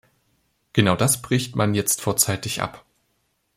Genau 0.73 0.95
das 0.95 1.21
bricht 1.21 1.55
man 1.55 1.75
jetzt 1.75 2.01
vorzeitig 2.01 2.63
ab. 2.63 2.85